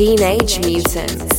Teenage 0.00 0.60
Mutants. 0.64 1.29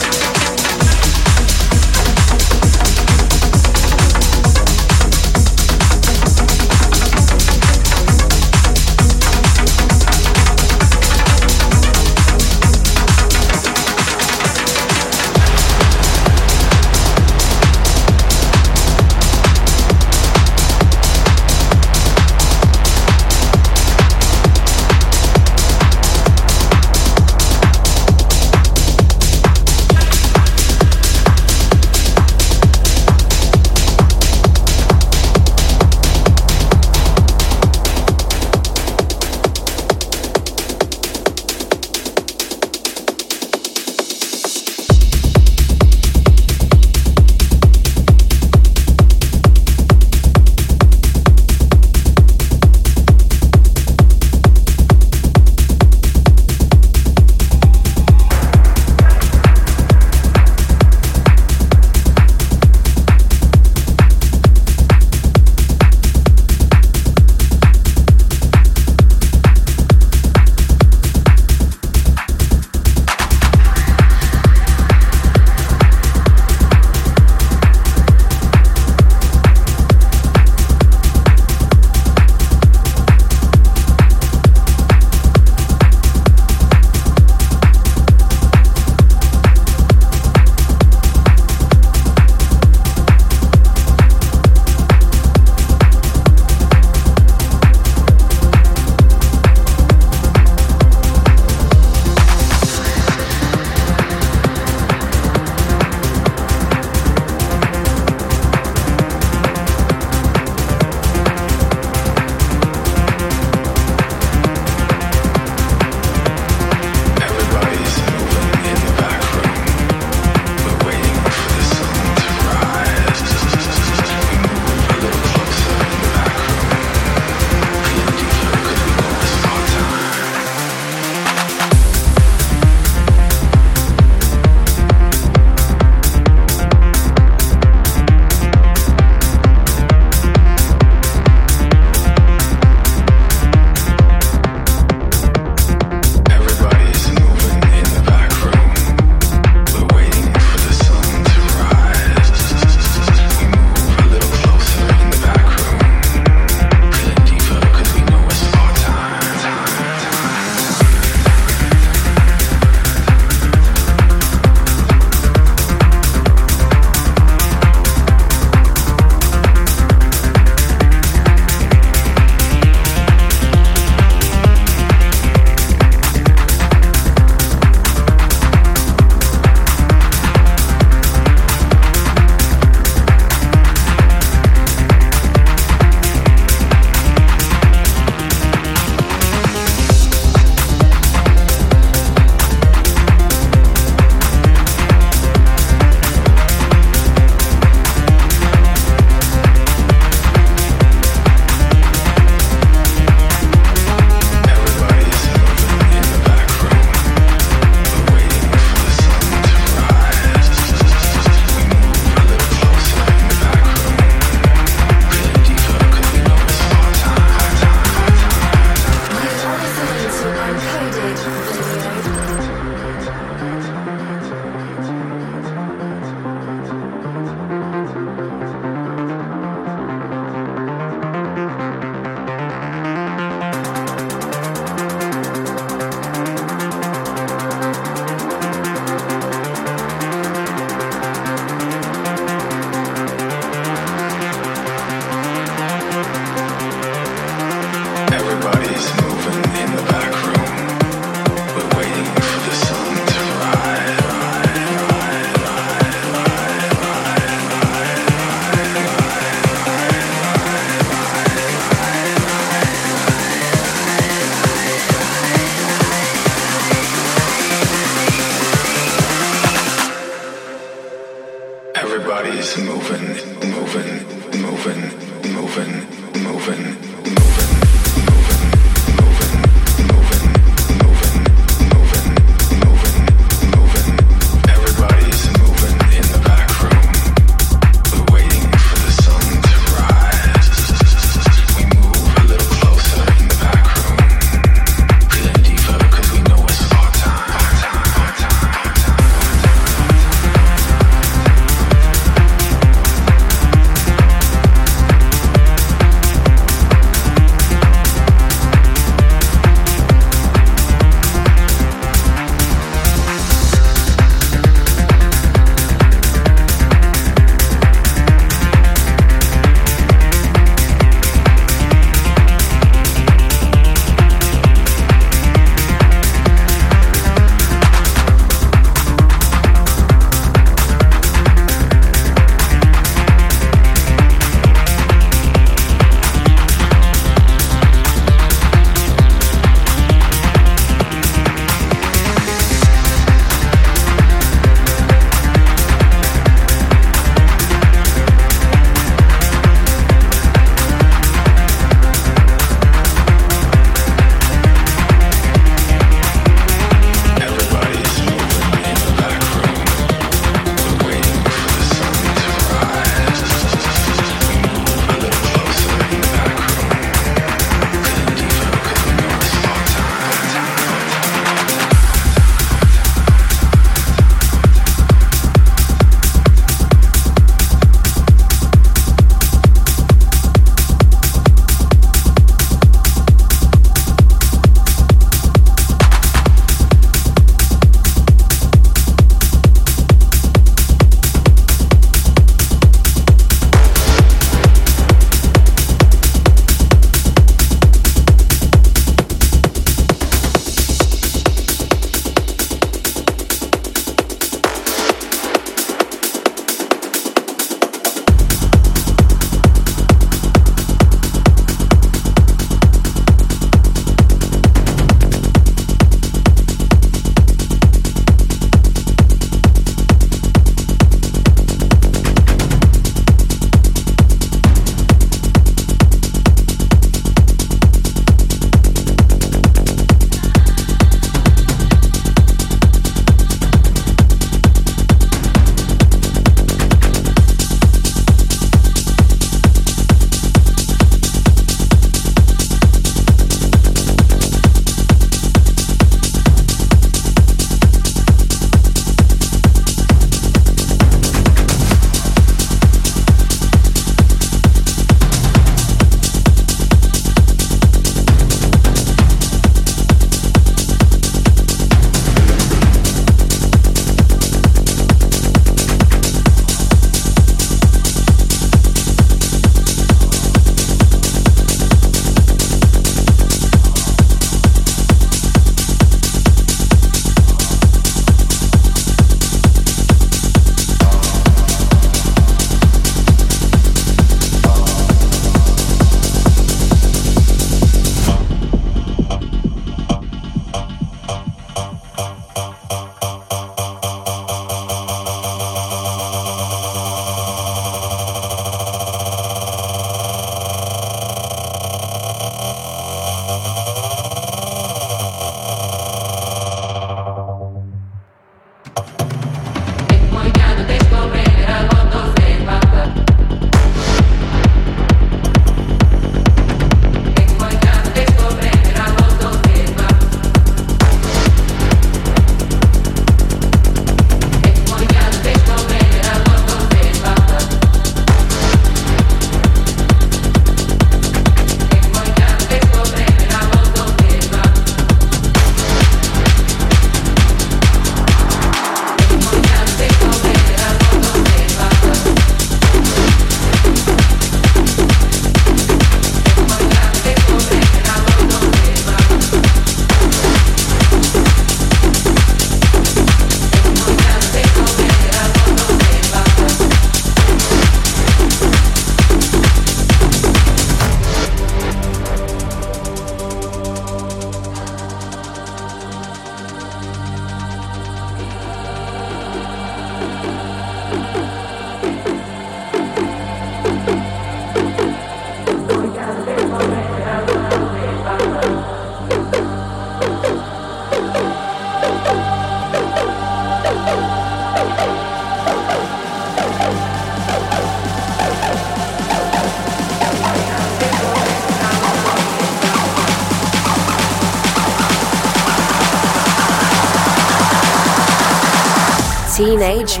Teenage 599.54 600.00